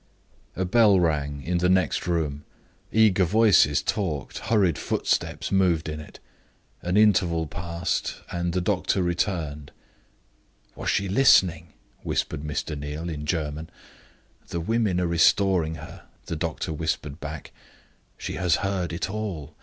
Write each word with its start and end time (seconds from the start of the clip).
A 0.55 0.65
bell 0.65 0.99
rang 0.99 1.43
in 1.43 1.59
the 1.59 1.69
next 1.69 2.07
room 2.07 2.43
eager 2.91 3.23
voices 3.23 3.83
talked; 3.83 4.39
hurried 4.39 4.79
footsteps 4.79 5.51
moved 5.51 5.87
in 5.87 5.99
it 5.99 6.19
an 6.81 6.97
interval 6.97 7.45
passed, 7.45 8.15
and 8.31 8.51
the 8.53 8.61
doctor 8.61 9.03
returned. 9.03 9.71
"Was 10.75 10.89
she 10.89 11.07
listening?" 11.07 11.73
whispered 12.01 12.41
Mr. 12.41 12.75
Neal, 12.75 13.11
in 13.11 13.27
German. 13.27 13.69
"The 14.47 14.59
women 14.59 14.99
are 14.99 15.05
restoring 15.05 15.75
her," 15.75 16.07
the 16.25 16.35
doctor 16.35 16.73
whispered 16.73 17.19
back. 17.19 17.51
"She 18.17 18.33
has 18.37 18.55
heard 18.65 18.91
it 18.91 19.07
all. 19.07 19.53